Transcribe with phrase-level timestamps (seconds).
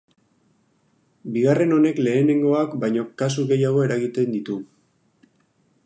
[1.35, 4.61] Bigarren honek lehenengoak baino kasu gehiago eragiten ditu.